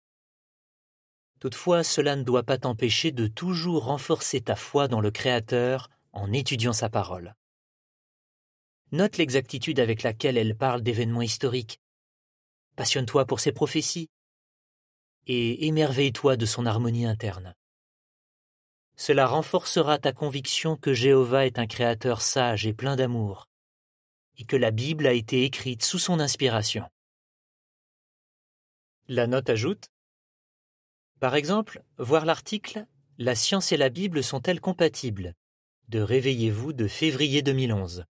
Toutefois, 1.42 1.84
cela 1.84 2.16
ne 2.16 2.24
doit 2.24 2.44
pas 2.44 2.58
t'empêcher 2.58 3.12
de 3.12 3.28
toujours 3.28 3.84
renforcer 3.84 4.40
ta 4.40 4.56
foi 4.56 4.88
dans 4.88 5.02
le 5.02 5.12
Créateur 5.12 5.90
en 6.14 6.32
étudiant 6.32 6.72
sa 6.72 6.90
parole. 6.90 7.36
Note 8.94 9.18
l'exactitude 9.18 9.82
avec 9.82 10.04
laquelle 10.04 10.38
elle 10.38 10.56
parle 10.56 10.84
d'événements 10.84 11.22
historiques. 11.22 11.82
Passionne-toi 12.78 13.26
pour 13.26 13.42
ses 13.42 13.52
prophéties 13.52 14.10
et 15.28 15.68
émerveille-toi 15.68 16.38
de 16.38 16.46
son 16.46 16.66
harmonie 16.66 17.06
interne. 17.06 17.54
Cela 18.96 19.28
renforcera 19.28 20.00
ta 20.00 20.14
conviction 20.14 20.78
que 20.78 20.94
Jéhovah 20.94 21.46
est 21.46 21.60
un 21.60 21.68
créateur 21.68 22.22
sage 22.22 22.66
et 22.66 22.74
plein 22.74 22.96
d'amour, 22.96 23.48
et 24.38 24.46
que 24.46 24.56
la 24.56 24.72
Bible 24.72 25.06
a 25.06 25.14
été 25.14 25.44
écrite 25.44 25.84
sous 25.84 26.00
son 26.00 26.20
inspiration. 26.20 26.90
La 29.08 29.28
note 29.28 29.50
ajoute 29.50 29.90
Par 31.20 31.36
exemple, 31.36 31.84
voir 31.98 32.26
l'article 32.26 32.86
La 33.18 33.36
science 33.36 33.72
et 33.72 33.78
la 33.78 33.90
Bible 33.90 34.24
sont-elles 34.24 34.62
compatibles? 34.62 35.34
de 35.90 36.00
Réveillez-vous 36.00 36.74
de 36.74 36.88
février 36.88 37.42
2011 37.42 38.04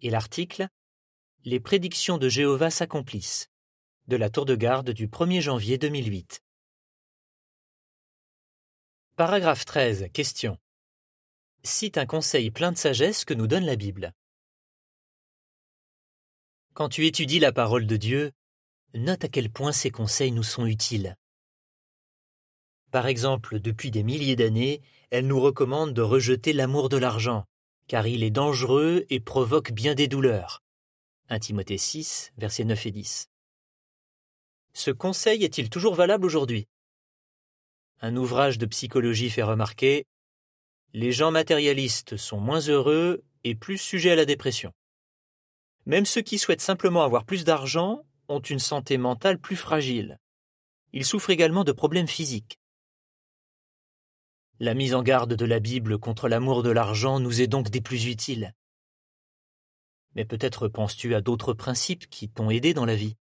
et 0.00 0.08
l'article 0.08 0.68
Les 1.44 1.60
prédictions 1.60 2.16
de 2.16 2.28
Jéhovah 2.28 2.70
s'accomplissent 2.70 3.50
de 4.10 4.16
la 4.16 4.30
tour 4.30 4.44
de 4.44 4.56
garde 4.56 4.90
du 4.90 5.06
1er 5.06 5.40
janvier 5.40 5.78
2008. 5.78 6.40
Paragraphe 9.20 9.66
13. 9.66 10.08
Question. 10.14 10.56
Cite 11.62 11.98
un 11.98 12.06
conseil 12.06 12.50
plein 12.50 12.72
de 12.72 12.78
sagesse 12.78 13.26
que 13.26 13.34
nous 13.34 13.46
donne 13.46 13.66
la 13.66 13.76
Bible. 13.76 14.14
Quand 16.72 16.88
tu 16.88 17.04
étudies 17.04 17.38
la 17.38 17.52
parole 17.52 17.86
de 17.86 17.98
Dieu, 17.98 18.32
note 18.94 19.22
à 19.22 19.28
quel 19.28 19.50
point 19.50 19.72
ces 19.72 19.90
conseils 19.90 20.32
nous 20.32 20.42
sont 20.42 20.64
utiles. 20.64 21.16
Par 22.90 23.08
exemple, 23.08 23.60
depuis 23.60 23.90
des 23.90 24.04
milliers 24.04 24.36
d'années, 24.36 24.80
elle 25.10 25.26
nous 25.26 25.38
recommande 25.38 25.92
de 25.92 26.00
rejeter 26.00 26.54
l'amour 26.54 26.88
de 26.88 26.96
l'argent, 26.96 27.44
car 27.88 28.06
il 28.06 28.22
est 28.22 28.30
dangereux 28.30 29.04
et 29.10 29.20
provoque 29.20 29.72
bien 29.72 29.94
des 29.94 30.08
douleurs. 30.08 30.62
1 31.28 31.40
Timothée 31.40 31.76
6, 31.76 32.32
versets 32.38 32.64
9 32.64 32.86
et 32.86 32.90
10. 32.90 33.28
Ce 34.72 34.90
conseil 34.90 35.44
est-il 35.44 35.68
toujours 35.68 35.94
valable 35.94 36.24
aujourd'hui? 36.24 36.68
Un 38.02 38.16
ouvrage 38.16 38.56
de 38.56 38.64
psychologie 38.64 39.28
fait 39.28 39.42
remarquer 39.42 40.06
Les 40.94 41.12
gens 41.12 41.30
matérialistes 41.30 42.16
sont 42.16 42.40
moins 42.40 42.60
heureux 42.60 43.22
et 43.44 43.54
plus 43.54 43.76
sujets 43.76 44.12
à 44.12 44.16
la 44.16 44.24
dépression. 44.24 44.72
Même 45.84 46.06
ceux 46.06 46.22
qui 46.22 46.38
souhaitent 46.38 46.62
simplement 46.62 47.02
avoir 47.02 47.26
plus 47.26 47.44
d'argent 47.44 48.06
ont 48.28 48.40
une 48.40 48.58
santé 48.58 48.96
mentale 48.96 49.38
plus 49.38 49.56
fragile. 49.56 50.18
Ils 50.94 51.04
souffrent 51.04 51.28
également 51.28 51.62
de 51.62 51.72
problèmes 51.72 52.08
physiques. 52.08 52.58
La 54.60 54.72
mise 54.72 54.94
en 54.94 55.02
garde 55.02 55.34
de 55.34 55.44
la 55.44 55.60
Bible 55.60 55.98
contre 55.98 56.26
l'amour 56.26 56.62
de 56.62 56.70
l'argent 56.70 57.20
nous 57.20 57.42
est 57.42 57.48
donc 57.48 57.68
des 57.68 57.82
plus 57.82 58.06
utiles. 58.06 58.54
Mais 60.14 60.24
peut-être 60.24 60.68
penses-tu 60.68 61.14
à 61.14 61.20
d'autres 61.20 61.52
principes 61.52 62.08
qui 62.08 62.30
t'ont 62.30 62.48
aidé 62.48 62.72
dans 62.72 62.86
la 62.86 62.96
vie? 62.96 63.16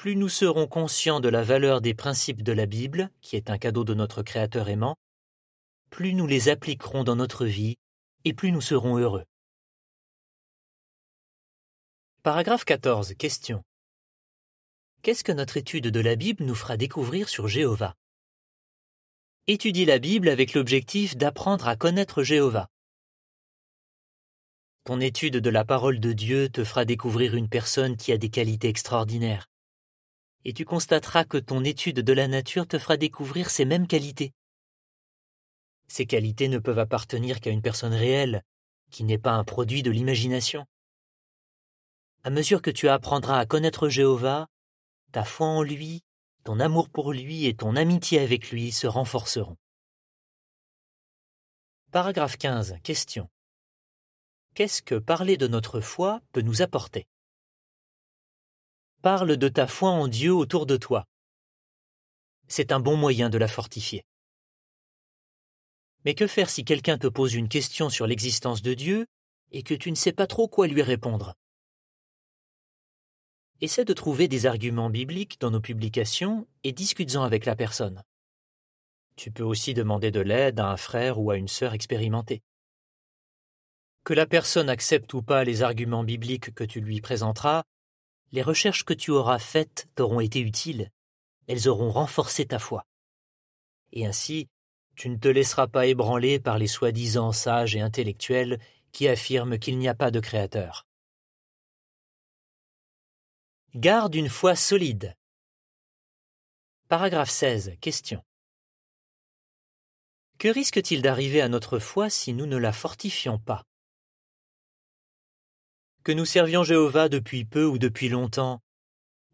Plus 0.00 0.16
nous 0.16 0.30
serons 0.30 0.66
conscients 0.66 1.20
de 1.20 1.28
la 1.28 1.42
valeur 1.42 1.82
des 1.82 1.92
principes 1.92 2.42
de 2.42 2.52
la 2.52 2.64
Bible, 2.64 3.10
qui 3.20 3.36
est 3.36 3.50
un 3.50 3.58
cadeau 3.58 3.84
de 3.84 3.92
notre 3.92 4.22
Créateur 4.22 4.70
aimant, 4.70 4.96
plus 5.90 6.14
nous 6.14 6.26
les 6.26 6.48
appliquerons 6.48 7.04
dans 7.04 7.16
notre 7.16 7.44
vie 7.44 7.76
et 8.24 8.32
plus 8.32 8.50
nous 8.50 8.62
serons 8.62 8.96
heureux. 8.96 9.26
Paragraphe 12.22 12.64
14. 12.64 13.12
Question. 13.18 13.62
Qu'est-ce 15.02 15.22
que 15.22 15.32
notre 15.32 15.58
étude 15.58 15.88
de 15.88 16.00
la 16.00 16.16
Bible 16.16 16.44
nous 16.44 16.54
fera 16.54 16.78
découvrir 16.78 17.28
sur 17.28 17.46
Jéhovah? 17.46 17.94
Étudie 19.48 19.84
la 19.84 19.98
Bible 19.98 20.30
avec 20.30 20.54
l'objectif 20.54 21.14
d'apprendre 21.14 21.68
à 21.68 21.76
connaître 21.76 22.22
Jéhovah. 22.22 22.68
Ton 24.84 24.98
étude 24.98 25.36
de 25.36 25.50
la 25.50 25.66
parole 25.66 26.00
de 26.00 26.14
Dieu 26.14 26.48
te 26.48 26.64
fera 26.64 26.86
découvrir 26.86 27.34
une 27.34 27.50
personne 27.50 27.98
qui 27.98 28.12
a 28.12 28.16
des 28.16 28.30
qualités 28.30 28.68
extraordinaires. 28.68 29.50
Et 30.44 30.52
tu 30.52 30.64
constateras 30.64 31.24
que 31.24 31.36
ton 31.36 31.64
étude 31.64 32.00
de 32.00 32.12
la 32.12 32.28
nature 32.28 32.66
te 32.66 32.78
fera 32.78 32.96
découvrir 32.96 33.50
ces 33.50 33.64
mêmes 33.64 33.86
qualités. 33.86 34.32
Ces 35.88 36.06
qualités 36.06 36.48
ne 36.48 36.58
peuvent 36.58 36.78
appartenir 36.78 37.40
qu'à 37.40 37.50
une 37.50 37.62
personne 37.62 37.92
réelle, 37.92 38.42
qui 38.90 39.04
n'est 39.04 39.18
pas 39.18 39.32
un 39.32 39.44
produit 39.44 39.82
de 39.82 39.90
l'imagination. 39.90 40.66
À 42.22 42.30
mesure 42.30 42.62
que 42.62 42.70
tu 42.70 42.88
apprendras 42.88 43.38
à 43.38 43.46
connaître 43.46 43.88
Jéhovah, 43.88 44.46
ta 45.12 45.24
foi 45.24 45.46
en 45.46 45.62
lui, 45.62 46.02
ton 46.44 46.60
amour 46.60 46.88
pour 46.88 47.12
lui 47.12 47.46
et 47.46 47.54
ton 47.54 47.76
amitié 47.76 48.20
avec 48.20 48.50
lui 48.50 48.72
se 48.72 48.86
renforceront. 48.86 49.56
Paragraphe 51.90 52.36
15. 52.36 52.76
Question. 52.82 53.28
Qu'est-ce 54.54 54.82
que 54.82 54.94
parler 54.94 55.36
de 55.36 55.48
notre 55.48 55.80
foi 55.80 56.20
peut 56.32 56.42
nous 56.42 56.62
apporter? 56.62 57.06
Parle 59.02 59.38
de 59.38 59.48
ta 59.48 59.66
foi 59.66 59.88
en 59.88 60.08
Dieu 60.08 60.34
autour 60.34 60.66
de 60.66 60.76
toi. 60.76 61.06
C'est 62.48 62.70
un 62.70 62.80
bon 62.80 62.98
moyen 62.98 63.30
de 63.30 63.38
la 63.38 63.48
fortifier. 63.48 64.04
Mais 66.04 66.14
que 66.14 66.26
faire 66.26 66.50
si 66.50 66.66
quelqu'un 66.66 66.98
te 66.98 67.06
pose 67.06 67.32
une 67.32 67.48
question 67.48 67.88
sur 67.88 68.06
l'existence 68.06 68.60
de 68.60 68.74
Dieu 68.74 69.06
et 69.52 69.62
que 69.62 69.72
tu 69.72 69.90
ne 69.90 69.96
sais 69.96 70.12
pas 70.12 70.26
trop 70.26 70.48
quoi 70.48 70.66
lui 70.66 70.82
répondre? 70.82 71.34
Essaie 73.62 73.86
de 73.86 73.94
trouver 73.94 74.28
des 74.28 74.44
arguments 74.44 74.90
bibliques 74.90 75.40
dans 75.40 75.50
nos 75.50 75.62
publications 75.62 76.46
et 76.62 76.72
discute-en 76.72 77.22
avec 77.22 77.46
la 77.46 77.56
personne. 77.56 78.02
Tu 79.16 79.30
peux 79.30 79.44
aussi 79.44 79.72
demander 79.72 80.10
de 80.10 80.20
l'aide 80.20 80.60
à 80.60 80.66
un 80.66 80.76
frère 80.76 81.18
ou 81.18 81.30
à 81.30 81.38
une 81.38 81.48
sœur 81.48 81.72
expérimentée. 81.72 82.42
Que 84.04 84.12
la 84.12 84.26
personne 84.26 84.68
accepte 84.68 85.14
ou 85.14 85.22
pas 85.22 85.42
les 85.44 85.62
arguments 85.62 86.04
bibliques 86.04 86.52
que 86.52 86.64
tu 86.64 86.82
lui 86.82 87.00
présenteras, 87.00 87.64
les 88.32 88.42
recherches 88.42 88.84
que 88.84 88.94
tu 88.94 89.10
auras 89.10 89.38
faites 89.38 89.88
t'auront 89.94 90.20
été 90.20 90.40
utiles, 90.40 90.90
elles 91.46 91.68
auront 91.68 91.90
renforcé 91.90 92.46
ta 92.46 92.58
foi. 92.58 92.84
Et 93.92 94.06
ainsi, 94.06 94.48
Tu 94.96 95.08
ne 95.08 95.16
te 95.16 95.28
laisseras 95.28 95.66
pas 95.66 95.86
ébranler 95.86 96.38
par 96.38 96.58
les 96.58 96.66
soi-disant 96.66 97.32
sages 97.32 97.74
et 97.74 97.80
intellectuels 97.80 98.60
qui 98.92 99.08
affirment 99.08 99.58
qu'il 99.58 99.78
n'y 99.78 99.88
a 99.88 99.94
pas 99.94 100.10
de 100.10 100.20
créateur. 100.20 100.86
Garde 103.74 104.14
une 104.14 104.28
foi 104.28 104.54
solide. 104.56 105.14
Paragraphe 106.88 107.30
16. 107.30 107.76
Question. 107.80 108.22
Que 110.38 110.48
risque-t-il 110.48 111.00
d'arriver 111.00 111.40
à 111.40 111.48
notre 111.48 111.78
foi 111.78 112.10
si 112.10 112.34
nous 112.34 112.46
ne 112.46 112.58
la 112.58 112.72
fortifions 112.72 113.38
pas? 113.38 113.64
Que 116.10 116.14
nous 116.16 116.24
servions 116.24 116.64
Jéhovah 116.64 117.08
depuis 117.08 117.44
peu 117.44 117.64
ou 117.64 117.78
depuis 117.78 118.08
longtemps, 118.08 118.60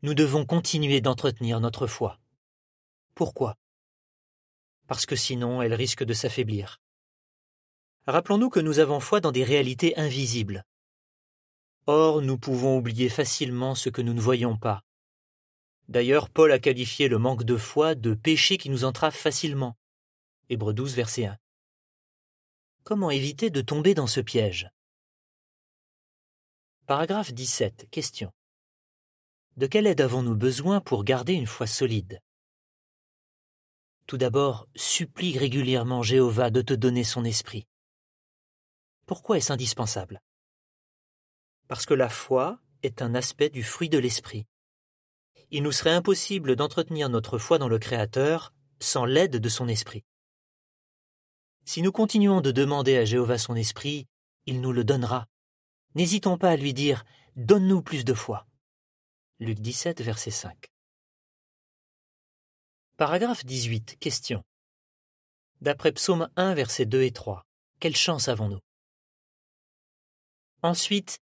nous 0.03 0.13
devons 0.13 0.45
continuer 0.45 1.01
d'entretenir 1.01 1.59
notre 1.59 1.87
foi. 1.87 2.21
Pourquoi? 3.15 3.57
Parce 4.87 5.07
que 5.07 5.17
sinon 5.17 5.63
elle 5.63 5.73
risque 5.73 6.05
de 6.05 6.13
s'affaiblir. 6.13 6.83
Rappelons-nous 8.07 8.51
que 8.51 8.61
nous 8.61 8.79
avons 8.79 9.01
foi 9.01 9.23
dans 9.23 9.33
des 9.33 9.43
réalités 9.43 9.97
invisibles. 9.97 10.65
Or, 11.87 12.21
nous 12.21 12.37
pouvons 12.37 12.77
oublier 12.77 13.09
facilement 13.09 13.75
ce 13.75 13.89
que 13.89 14.03
nous 14.03 14.13
ne 14.13 14.21
voyons 14.21 14.59
pas. 14.59 14.83
D'ailleurs, 15.89 16.29
Paul 16.29 16.53
a 16.53 16.59
qualifié 16.59 17.09
le 17.09 17.17
manque 17.17 17.45
de 17.45 17.57
foi 17.57 17.95
de 17.95 18.13
péché 18.13 18.59
qui 18.59 18.69
nous 18.69 18.85
entrave 18.85 19.15
facilement. 19.15 19.79
Hébreux 20.51 20.75
12, 20.75 20.95
verset 20.95 21.25
1. 21.25 21.39
Comment 22.85 23.11
éviter 23.11 23.49
de 23.49 23.63
tomber 23.63 23.95
dans 23.95 24.07
ce 24.07 24.21
piège? 24.21 24.69
Paragraphe 26.87 27.35
17. 27.35 27.89
Question. 27.91 28.31
De 29.57 29.67
quelle 29.67 29.89
aide 29.89 30.01
avons-nous 30.01 30.37
besoin 30.37 30.81
pour 30.81 31.03
garder 31.03 31.33
une 31.33 31.49
foi 31.49 31.67
solide? 31.67 32.21
Tout 34.07 34.17
d'abord, 34.17 34.69
supplie 34.77 35.37
régulièrement 35.37 36.05
Jéhovah 36.05 36.51
de 36.51 36.63
te 36.63 36.75
donner 36.75 37.03
son 37.03 37.25
esprit. 37.25 37.67
Pourquoi 39.05 39.37
est-ce 39.37 39.53
indispensable? 39.53 40.23
Parce 41.67 41.87
que 41.87 41.95
la 41.95 42.09
foi 42.09 42.61
est 42.85 43.03
un 43.03 43.17
aspect 43.17 43.51
du 43.51 43.65
fruit 43.65 43.89
de 43.89 43.99
l'esprit. 43.99 44.47
Il 45.51 45.65
nous 45.65 45.73
serait 45.73 45.91
impossible 45.91 46.55
d'entretenir 46.55 47.09
notre 47.09 47.39
foi 47.39 47.59
dans 47.59 47.69
le 47.69 47.81
Créateur 47.81 48.55
sans 48.79 49.07
l'aide 49.07 49.39
de 49.39 49.49
son 49.49 49.67
esprit. 49.67 50.05
Si 51.65 51.83
nous 51.83 51.91
continuons 51.91 52.41
de 52.41 52.53
demander 52.53 52.97
à 52.97 53.05
Jéhovah 53.05 53.39
son 53.39 53.57
esprit, 53.57 54.07
il 54.47 54.61
nous 54.61 54.71
le 54.71 54.85
donnera. 54.85 55.27
N'hésitons 55.97 56.37
pas 56.37 56.51
à 56.51 56.57
lui 56.57 56.75
dire 56.75 57.07
Donne-nous 57.37 57.81
plus 57.81 58.05
de 58.05 58.13
foi. 58.13 58.47
Luc 59.41 59.61
17, 59.61 60.03
verset 60.03 60.31
5. 60.31 60.67
Paragraphe 62.99 63.47
18. 63.47 63.97
Question. 63.99 64.45
D'après 65.63 65.93
Psaume 65.93 66.29
1, 66.37 66.53
versets 66.53 66.85
2 66.85 67.01
et 67.01 67.13
3, 67.13 67.47
quelle 67.81 67.97
chance 67.97 68.29
avons-nous? 68.29 68.61
Ensuite, 70.61 71.19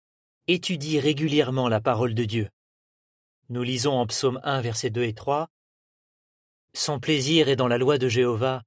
étudie 0.46 1.00
régulièrement 1.00 1.68
la 1.68 1.82
parole 1.82 2.14
de 2.14 2.26
Dieu. 2.26 2.50
Nous 3.50 3.64
lisons 3.64 3.94
en 3.94 4.06
Psaume 4.06 4.40
1, 4.44 4.62
versets 4.62 4.92
2 4.92 5.02
et 5.02 5.16
3 5.16 5.50
Son 6.76 7.00
plaisir 7.00 7.50
est 7.50 7.56
dans 7.56 7.68
la 7.68 7.80
loi 7.80 7.98
de 7.98 8.08
Jéhovah, 8.08 8.62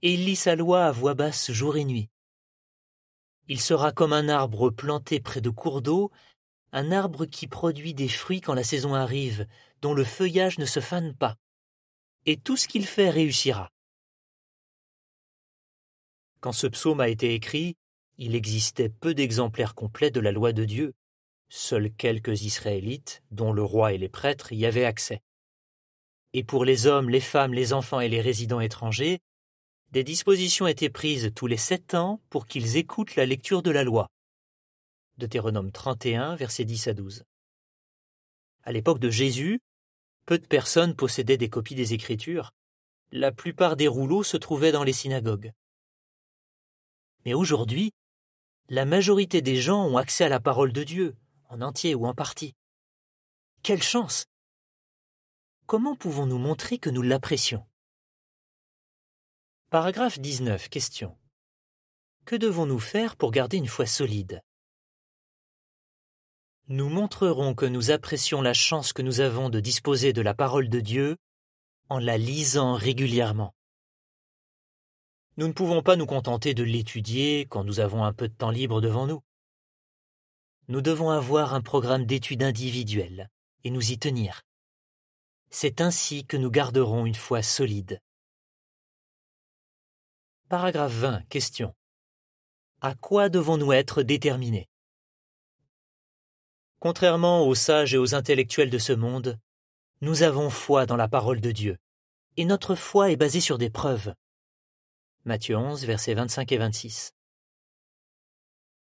et 0.00 0.14
il 0.14 0.24
lit 0.24 0.36
sa 0.36 0.56
loi 0.56 0.86
à 0.86 0.92
voix 0.92 1.12
basse 1.12 1.50
jour 1.50 1.76
et 1.76 1.84
nuit. 1.84 2.08
Il 3.52 3.60
sera 3.60 3.92
comme 3.92 4.14
un 4.14 4.30
arbre 4.30 4.70
planté 4.70 5.20
près 5.20 5.42
de 5.42 5.50
cours 5.50 5.82
d'eau, 5.82 6.10
un 6.72 6.90
arbre 6.90 7.26
qui 7.26 7.46
produit 7.46 7.92
des 7.92 8.08
fruits 8.08 8.40
quand 8.40 8.54
la 8.54 8.64
saison 8.64 8.94
arrive, 8.94 9.46
dont 9.82 9.92
le 9.92 10.04
feuillage 10.04 10.58
ne 10.58 10.64
se 10.64 10.80
fane 10.80 11.14
pas. 11.14 11.36
Et 12.24 12.38
tout 12.38 12.56
ce 12.56 12.66
qu'il 12.66 12.86
fait 12.86 13.10
réussira. 13.10 13.68
Quand 16.40 16.52
ce 16.52 16.66
psaume 16.66 17.00
a 17.00 17.10
été 17.10 17.34
écrit, 17.34 17.76
il 18.16 18.34
existait 18.34 18.88
peu 18.88 19.12
d'exemplaires 19.12 19.74
complets 19.74 20.10
de 20.10 20.20
la 20.20 20.32
loi 20.32 20.54
de 20.54 20.64
Dieu. 20.64 20.94
Seuls 21.50 21.92
quelques 21.92 22.44
Israélites, 22.44 23.22
dont 23.32 23.52
le 23.52 23.62
roi 23.62 23.92
et 23.92 23.98
les 23.98 24.08
prêtres, 24.08 24.54
y 24.54 24.64
avaient 24.64 24.86
accès. 24.86 25.20
Et 26.32 26.42
pour 26.42 26.64
les 26.64 26.86
hommes, 26.86 27.10
les 27.10 27.20
femmes, 27.20 27.52
les 27.52 27.74
enfants 27.74 28.00
et 28.00 28.08
les 28.08 28.22
résidents 28.22 28.60
étrangers, 28.60 29.20
des 29.92 30.04
dispositions 30.04 30.66
étaient 30.66 30.88
prises 30.88 31.32
tous 31.36 31.46
les 31.46 31.58
sept 31.58 31.92
ans 31.92 32.22
pour 32.30 32.46
qu'ils 32.46 32.78
écoutent 32.78 33.14
la 33.14 33.26
lecture 33.26 33.62
de 33.62 33.70
la 33.70 33.84
loi. 33.84 34.08
Deutéronome 35.18 35.70
31, 35.70 36.34
versets 36.34 36.64
10 36.64 36.88
à 36.88 36.94
12. 36.94 37.24
À 38.62 38.72
l'époque 38.72 39.00
de 39.00 39.10
Jésus, 39.10 39.60
peu 40.24 40.38
de 40.38 40.46
personnes 40.46 40.96
possédaient 40.96 41.36
des 41.36 41.50
copies 41.50 41.74
des 41.74 41.92
Écritures. 41.92 42.52
La 43.10 43.32
plupart 43.32 43.76
des 43.76 43.86
rouleaux 43.86 44.22
se 44.22 44.38
trouvaient 44.38 44.72
dans 44.72 44.84
les 44.84 44.94
synagogues. 44.94 45.52
Mais 47.26 47.34
aujourd'hui, 47.34 47.92
la 48.70 48.86
majorité 48.86 49.42
des 49.42 49.56
gens 49.56 49.84
ont 49.84 49.98
accès 49.98 50.24
à 50.24 50.30
la 50.30 50.40
parole 50.40 50.72
de 50.72 50.84
Dieu, 50.84 51.16
en 51.50 51.60
entier 51.60 51.94
ou 51.94 52.06
en 52.06 52.14
partie. 52.14 52.54
Quelle 53.62 53.82
chance 53.82 54.24
Comment 55.66 55.96
pouvons-nous 55.96 56.38
montrer 56.38 56.78
que 56.78 56.88
nous 56.88 57.02
l'apprécions? 57.02 57.66
Paragraphe 59.72 60.20
19. 60.20 60.68
Question. 60.68 61.16
Que 62.26 62.36
devons-nous 62.36 62.78
faire 62.78 63.16
pour 63.16 63.30
garder 63.30 63.56
une 63.56 63.68
foi 63.68 63.86
solide? 63.86 64.42
Nous 66.68 66.90
montrerons 66.90 67.54
que 67.54 67.64
nous 67.64 67.90
apprécions 67.90 68.42
la 68.42 68.52
chance 68.52 68.92
que 68.92 69.00
nous 69.00 69.20
avons 69.20 69.48
de 69.48 69.60
disposer 69.60 70.12
de 70.12 70.20
la 70.20 70.34
parole 70.34 70.68
de 70.68 70.80
Dieu 70.80 71.16
en 71.88 71.98
la 71.98 72.18
lisant 72.18 72.74
régulièrement. 72.74 73.54
Nous 75.38 75.48
ne 75.48 75.54
pouvons 75.54 75.82
pas 75.82 75.96
nous 75.96 76.04
contenter 76.04 76.52
de 76.52 76.64
l'étudier 76.64 77.46
quand 77.48 77.64
nous 77.64 77.80
avons 77.80 78.04
un 78.04 78.12
peu 78.12 78.28
de 78.28 78.34
temps 78.34 78.50
libre 78.50 78.82
devant 78.82 79.06
nous. 79.06 79.22
Nous 80.68 80.82
devons 80.82 81.08
avoir 81.08 81.54
un 81.54 81.62
programme 81.62 82.04
d'études 82.04 82.42
individuel 82.42 83.30
et 83.64 83.70
nous 83.70 83.90
y 83.90 83.98
tenir. 83.98 84.42
C'est 85.48 85.80
ainsi 85.80 86.26
que 86.26 86.36
nous 86.36 86.50
garderons 86.50 87.06
une 87.06 87.14
foi 87.14 87.40
solide. 87.40 88.02
Paragraphe 90.52 90.92
20. 90.92 91.22
Question. 91.30 91.74
À 92.82 92.94
quoi 92.94 93.30
devons-nous 93.30 93.72
être 93.72 94.02
déterminés? 94.02 94.68
Contrairement 96.78 97.46
aux 97.46 97.54
sages 97.54 97.94
et 97.94 97.96
aux 97.96 98.14
intellectuels 98.14 98.68
de 98.68 98.76
ce 98.76 98.92
monde, 98.92 99.38
nous 100.02 100.24
avons 100.24 100.50
foi 100.50 100.84
dans 100.84 100.96
la 100.96 101.08
parole 101.08 101.40
de 101.40 101.52
Dieu, 101.52 101.78
et 102.36 102.44
notre 102.44 102.74
foi 102.74 103.10
est 103.10 103.16
basée 103.16 103.40
sur 103.40 103.56
des 103.56 103.70
preuves. 103.70 104.12
Matthieu 105.24 105.56
11, 105.56 105.86
versets 105.86 106.12
25 106.12 106.52
et 106.52 106.58
26. 106.58 107.12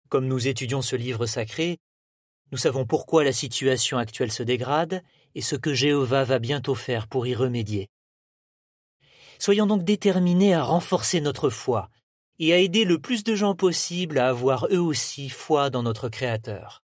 Comme 0.08 0.28
nous 0.28 0.46
étudions 0.46 0.82
ce 0.82 0.94
livre 0.94 1.26
sacré, 1.26 1.78
nous 2.52 2.58
savons 2.58 2.86
pourquoi 2.86 3.24
la 3.24 3.32
situation 3.32 3.98
actuelle 3.98 4.30
se 4.30 4.44
dégrade 4.44 5.02
et 5.34 5.42
ce 5.42 5.56
que 5.56 5.74
Jéhovah 5.74 6.22
va 6.22 6.38
bientôt 6.38 6.76
faire 6.76 7.08
pour 7.08 7.26
y 7.26 7.34
remédier. 7.34 7.88
Soyons 9.38 9.66
donc 9.66 9.84
déterminés 9.84 10.54
à 10.54 10.62
renforcer 10.62 11.20
notre 11.20 11.50
foi 11.50 11.90
et 12.38 12.52
à 12.52 12.58
aider 12.58 12.84
le 12.84 12.98
plus 12.98 13.24
de 13.24 13.34
gens 13.34 13.54
possible 13.54 14.18
à 14.18 14.28
avoir 14.28 14.66
eux 14.70 14.80
aussi 14.80 15.28
foi 15.28 15.70
dans 15.70 15.82
notre 15.82 16.08
Créateur. 16.08 16.82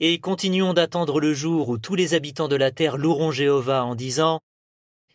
Et 0.00 0.20
continuons 0.20 0.74
d'attendre 0.74 1.20
le 1.20 1.32
jour 1.32 1.68
où 1.68 1.78
tous 1.78 1.94
les 1.94 2.14
habitants 2.14 2.48
de 2.48 2.56
la 2.56 2.70
terre 2.70 2.98
loueront 2.98 3.30
Jéhovah 3.30 3.84
en 3.84 3.94
disant 3.94 4.40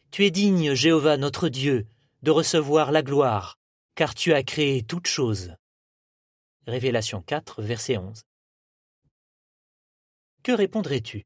Tu 0.10 0.26
es 0.26 0.32
digne, 0.32 0.74
Jéhovah 0.74 1.18
notre 1.18 1.50
Dieu, 1.50 1.86
de 2.24 2.32
recevoir 2.32 2.92
la 2.92 3.04
gloire, 3.04 3.60
car 3.96 4.16
tu 4.16 4.34
as 4.34 4.44
créé 4.44 4.84
toutes 4.84 5.08
choses. 5.08 5.54
Révélation 6.66 7.22
4, 7.22 7.62
verset 7.62 7.98
11. 7.98 8.22
Que 10.44 10.52
répondrais-tu? 10.52 11.24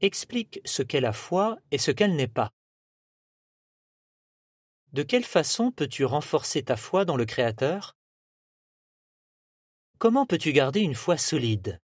Explique 0.00 0.60
ce 0.64 0.82
qu'est 0.82 1.00
la 1.00 1.12
foi 1.12 1.58
et 1.70 1.78
ce 1.78 1.90
qu'elle 1.90 2.14
n'est 2.14 2.28
pas. 2.28 2.50
De 4.92 5.02
quelle 5.02 5.24
façon 5.24 5.72
peux-tu 5.72 6.04
renforcer 6.04 6.62
ta 6.62 6.76
foi 6.76 7.06
dans 7.06 7.16
le 7.16 7.24
Créateur? 7.24 7.96
Comment 9.98 10.26
peux-tu 10.26 10.52
garder 10.52 10.80
une 10.80 10.94
foi 10.94 11.16
solide? 11.16 11.80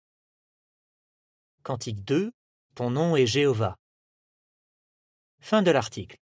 Cantique 1.64 2.02
2, 2.02 2.32
ton 2.74 2.88
nom 2.88 3.14
est 3.14 3.26
Jéhovah. 3.26 3.76
Fin 5.38 5.60
de 5.62 5.70
l'article. 5.70 6.16